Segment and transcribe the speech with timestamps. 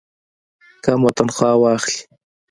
[0.83, 1.99] کمه تنخواه واخلي.